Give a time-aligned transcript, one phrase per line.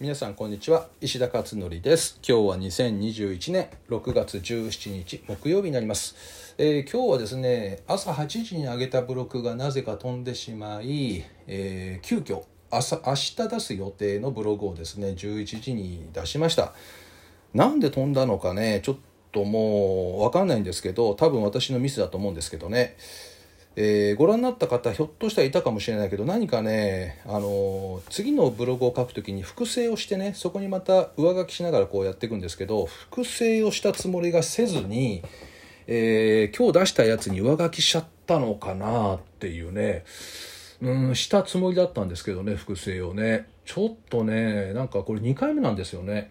[0.00, 0.88] 皆さんこんにちは。
[1.00, 2.18] 石田勝則です。
[2.28, 6.16] 今日は2021年6月17日木曜日になります、
[6.58, 16.72] えー今日はですね朝8時に上げたブログがなぜか飛んでしまい、えー急遽朝明日出す予定のブログをですね11時に出しました。
[17.54, 18.96] なんで飛んだのかねちょっ
[19.30, 22.96] ともう分かんないんですけど多分私のミスだと思うんですけどね。
[23.76, 35.22] えーご覧になった方ひょっとしたらいたかもしれないけど何かね、あの次のブログを書くときに複製をしてねそこにまた上書きしながらこうやっていくんですけど複製をしたつもりがせずに、
[35.86, 40.04] えー今日出したやつに上書きしちゃったのかなっていうね
[40.80, 46.30] うんしたつもりだったんですけどね複製をねちょっとねなんかこれ2回目なんですよね。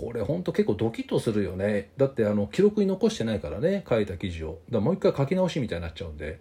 [0.00, 1.90] これ本当結構ドキッとするよね。
[1.98, 4.60] だってあの記録に残してないからね書いた記事を。
[4.70, 6.40] だもう一回書き直しみたいになっちゃうんで。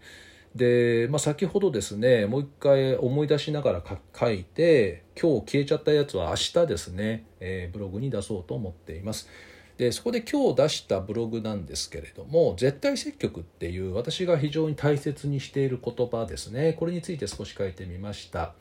[0.55, 9.29] で、まあ、先ほどですねもう一回思い出しながら書書いて今日消えちゃったやつは明日ですね、えーブログに出そうと思っています。
[9.77, 16.73] でそこで今日出したブログなんですけれども絶対積極っていう私が非常に大切にしている言葉ですね。
[16.73, 18.53] これについて少し書いてみました。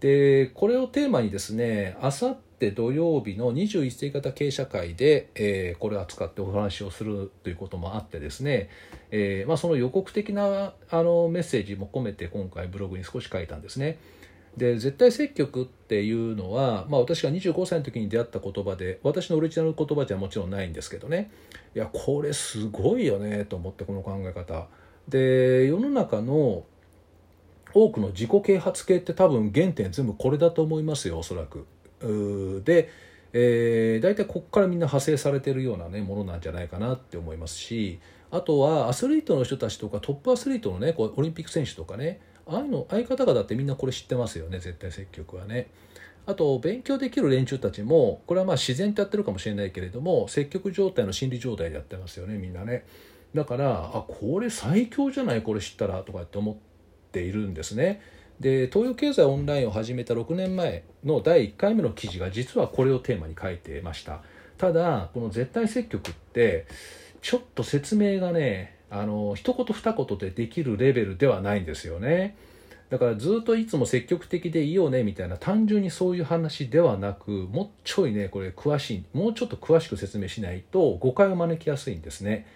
[0.00, 8.68] でこれをテーマにですねあさって土曜日の21世型経営者会で、えーこれを扱ってお話をするということもあってですね、
[9.10, 13.98] えーまあ、その予告的なあのメッセージも込めて今回ブログに少し書いたんですね。
[14.56, 21.30] で絶対積極っていうのは、まあ、私が25歳の時に出会った言葉で私のオリジナル言葉じゃもちろんないんですけどね
[21.74, 24.66] いやこれすごいよねと思ってこの考え方
[25.08, 26.64] で世の中の
[27.72, 31.66] 多くの自己啓発系って多分原点全部これだと思いますよおそらく。
[32.00, 32.90] で、
[33.32, 45.68] えー、大体ここからみんな派生されてるような、ね、ものなんじゃないかなって思いますしあとはアスリートの人たちとかトップアスリートのねこうオリンピック選手とかねああいうの相方々ってみんなこれ知ってますよね絶対積極はね。
[46.26, 52.84] あと勉強できる連中たちもこれはまあ自然とやってるかもしれないけれども積極状態の心理状態でやってますよねみんなね。
[53.34, 56.56] だからあこれ最強じゃないこれ知ったらとかって思っ
[57.12, 58.00] ているんですね。
[58.40, 64.22] で東洋経済オンラインを始めた6年前の第1回目の記事が実はこれをテーマに書いてました。
[64.56, 66.66] ただこの絶対積極って
[67.20, 72.34] ちょっと説明がねあの一言二言でできるレベルではないんですよね。
[72.88, 82.46] だからずっといつも積極的でいいよねみたいな単純にそういう話ではなくもうちょいねこれ詳しいもうちょっと詳しく説明しないと誤解を招きやすいんですね。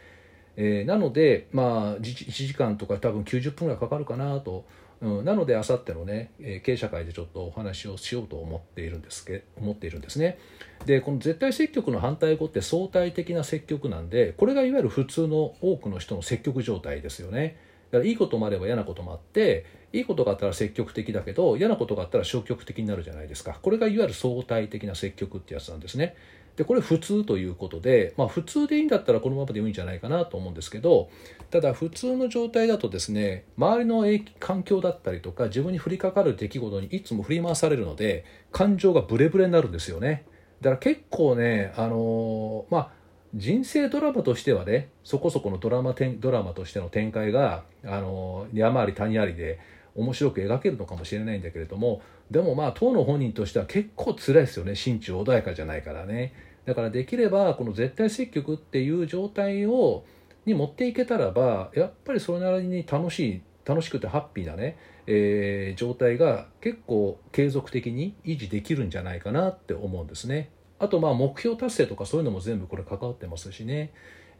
[0.57, 4.65] えーなので、まあ、1時間とか多分90分ぐらいかかるかなと、
[5.05, 10.39] うん、なのであさってのね、え経営者会でちょっとお話をしようと思っているんですけ思っているんですね。
[10.87, 17.59] でこの絶対積極の反対語って相対的な積極なんでこれがいわゆる普通の多くの人の積極状態ですよね。
[17.91, 23.59] だからいいこともあれば嫌なこともあっていいことがあったら積極的だけど嫌なことがあったら消極的になるじゃないですか。
[23.61, 26.17] これがいわゆる相対的な積極ってやつなんですね。
[26.57, 31.11] でこれ普通ということで、まあ、普通でいいんだったらこのままでもいいんじゃないかなと思うんですけど
[31.51, 34.05] ただ普通の状態だとですね周りの
[34.39, 40.25] 環境だったりとか自分に降りかかる出来事にいつも振り回されるので感情がブレブレになるんですよね。
[40.61, 42.91] だから結構ねあのまあ
[43.35, 49.59] 人生ドラマとしてはねそこそこのドラマドラマとしての展開があの山あり谷ありで
[49.95, 54.75] 面白く描けるのかもしれないんだけれどもでもまあ当の本人としては結構辛いですよね。
[54.75, 56.33] 心中穏やかじゃないからね。
[56.65, 60.05] だからできればこの絶対積極っていう状態を
[60.47, 70.51] に持っていけたらばやっぱりそれなりに楽しい楽しくてハッピーなね、えー状態が結構継続的に維持できるんじゃないかなって思うんですね。
[70.79, 73.93] あとまあ目標達成とかそういうのも全部これ関わってますしね、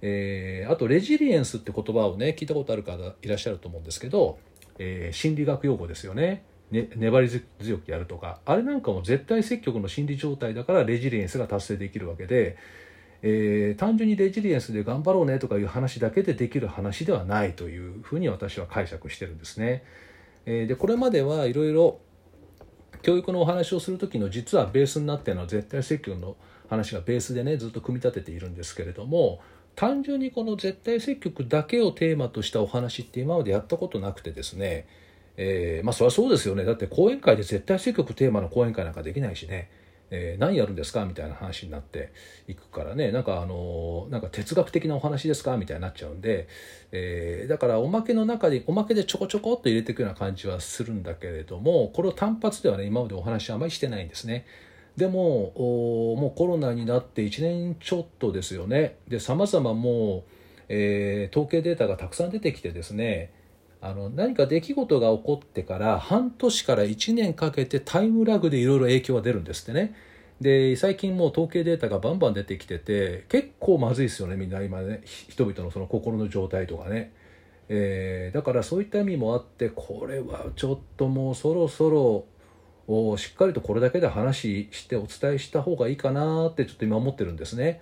[0.03, 4.39] えーあとレジリエンスって言葉をね聞いたことある方いらっしゃると思うんですけど、
[4.79, 12.57] えー心理学用語ですよねね粘り強くやるとかあれなんかも絶対積極の心理状態だからレジリエンスが達成できるわけで、
[13.23, 19.85] えー単純にレジリエンスで頑張ろうねとかいう話だけでできる話ではないというふうに私は解釈してるんですね。
[20.47, 22.01] えーでこれまではいろいろ
[23.03, 26.37] 教育のお話をする時の実はベースになっているのは絶対積極の
[26.69, 29.41] 話がベースでねずっと組み立てているんですけれども
[29.77, 34.87] 単純にこの絶対積極だけをテーマとしたお話って今までやったことなくてですね、
[35.37, 36.65] えーまあそりゃそうですよね。
[36.65, 39.69] だって講演会で絶対積極テーマの講演会なんかできないしね、
[40.11, 42.13] えー何やるんですかみたいな話になって
[42.47, 43.11] いくからね。
[43.11, 46.47] なんかあのーなんか哲学的なお話ですかみたいになっちゃうんで、
[46.93, 54.47] えーだからおまけの中でおまけでちょこちょこっと入れていくような感じはするんだけれどもこれを単発ではね今までお話あまりしてないんですね。
[54.97, 55.53] でも
[56.17, 58.97] もうコロナになって1年ちょっとですよね。
[59.09, 60.31] でさまざまもう、
[60.69, 63.33] えー統計データがたくさん出てきてですね
[63.81, 69.95] あの何か出来事が起こってから半年から1年かけてタイムラグでいろいろ影響が出るんですってね。
[70.41, 77.13] で最近もう統計データがバンバン出てきてて結構まずいですよねみんな今ね人々のその心の状態とかね、
[77.69, 82.25] えー、だからそういった意味もあってこれはちょっともうそろそろ
[82.87, 87.81] をしっかりとこれだけで話してお伝えした方がいいかなってちょっと今思ってるんですね。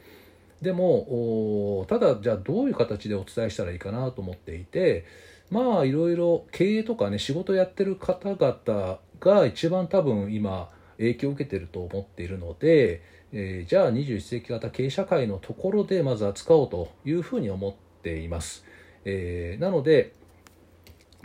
[0.60, 5.04] でもただじゃあどういう形でお伝えしたらいいかなと思っていて
[5.50, 13.02] まあいろいろ経営とかね仕事やってる方々が一番多分今影響を受けてると思っているので、
[13.32, 18.64] えー、じゃあ21世紀型経営社会のところでまず扱おうというふうに思っています。
[19.04, 20.12] えー、なので、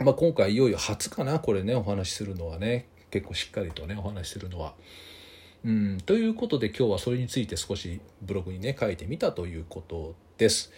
[0.00, 4.74] まあ、今回いよいよ初かなこれねお話しするのはね結構しっかりとねお話しするのは。
[5.64, 10.72] うん、ということで今日はそれについて少しブログにね書いてみたということです。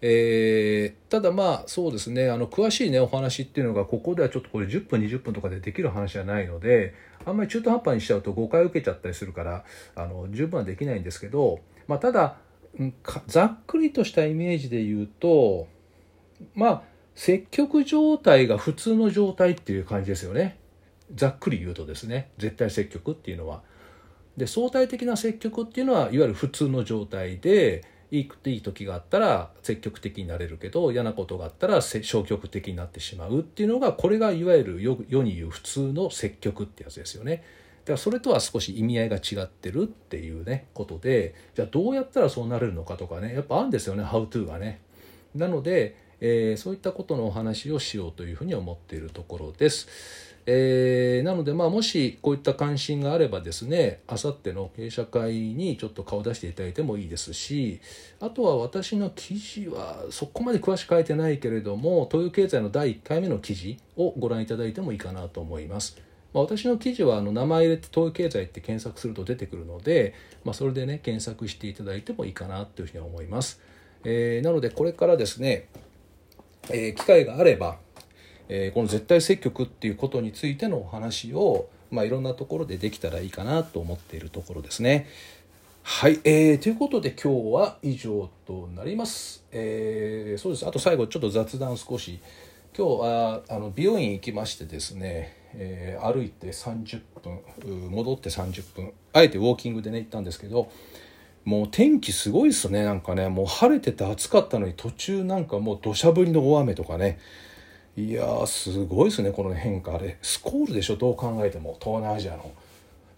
[0.00, 6.94] えー、ただまあそうですねあの詳しいねお話っていうのがここではちょっとこれ10分20分とかでできる話じゃないので
[7.24, 12.36] あんまり中途半端にしちゃうと誤解を受けちゃったりするからあの十分はできないんですけど、まあ、ただ
[13.26, 15.68] ざっくりとしたイメージで言うと
[16.54, 16.82] まあ
[17.14, 20.58] 積極状態が普通の状態っていう感じですよね
[21.14, 23.62] ざっくり言うとですね絶対積極っていうのは。
[24.36, 37.44] で相対的な積極っていうのはいわゆる普通の状態でいいいい時があったら積極的になれるけど嫌なことがあったら消極的になってしまうっていうのがこれがいわゆる世に言う普通の積極ってやつですよね。
[37.84, 44.80] だからそれとは少し意味合いが違ってるっていうねことでじゃあどうやったらそうなれるのかとかねやっぱあるんですよね「How to」がね。
[45.34, 49.88] なので、えー、そういったことのお話をしようというふうに思っているところです。
[50.46, 57.80] えー、なので、まあ、もしこういった関心があればですねあさっての経営者会にちょっと顔出していただいてもいいですし
[58.20, 65.96] あとは私の記事はそこまで詳しく書いてないけれども東洋経済の第1回目の記事をご覧いただいてもいいかなと思います。
[66.34, 70.14] まあ、私の記事はあの名前入れて東洋経済って検索すると出てくるので、
[70.44, 73.60] まあ、それでね検索していただいてもいいかなというふうに思います。
[74.02, 75.68] えー、なのでこれからですね、
[76.70, 77.78] えー、機会があれば
[78.48, 85.06] えー、この絶対積極っていうことについてのお話を、まあ、いろんなところでできたらいいかなと思っているところですね。
[85.82, 89.44] はい、えー、ということで今日は以上となります。
[89.52, 90.66] えー、そうです。
[90.66, 92.20] あと最後ちょっと雑談少し。
[92.76, 100.68] 今日はあの美容院行きましてですね、えー、歩いて30分戻って30分あえてウォーキングでね行ったんですけど
[101.44, 107.20] もう天気すごいっすねなんかねもう晴れてて暑かったのに途中なんかもう土砂降りの大雨とかね
[107.96, 110.18] いやーすごいですねこの変化あれ。
[110.20, 112.50] スコールでしょどう考えても東南アジアの。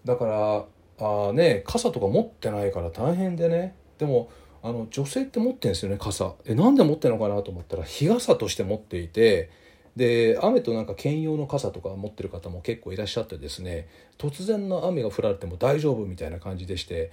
[0.05, 0.65] だから
[0.99, 3.75] あね傘とか持ってないから大変でね。
[3.97, 4.29] でも
[4.61, 6.33] あの女性って持ってんですよね傘。
[6.45, 9.49] えなんで持ってるのかなと思ったら日傘として持っていて
[9.95, 13.87] で雨となんか兼用の傘とか持ってる方も結構いらっしゃってですね
[14.19, 17.11] 突然の雨が降られても大丈夫みたいな感じでして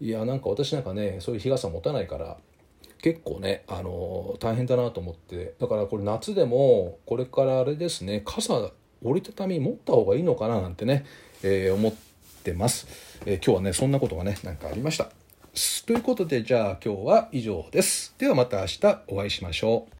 [0.00, 2.38] いやなんか私なんかねそういう日傘持たないから
[3.02, 8.70] 結構ね、あの大変だなと思ってだからこれ夏でもこれからあれですね傘
[9.02, 11.04] 折りたたみ持った方がいいのかななんてね、
[11.42, 11.94] えー、思っ
[12.44, 12.86] てます、
[13.26, 15.08] えー、今日はねそんなことがねなんかありました。
[15.84, 18.14] ということでじゃあ今日は以上です。
[18.16, 19.90] ではまた明日お会いしましょう。